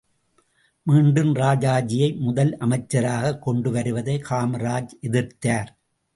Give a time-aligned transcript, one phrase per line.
[0.83, 5.67] மீண்டும் ராஜாஜியை முதலமைச்சராகக் கொண்டு வருவதை காமராஜ் எதிர்த்தார்.